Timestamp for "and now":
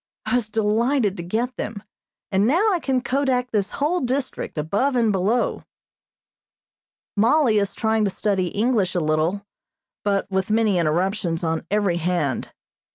2.31-2.71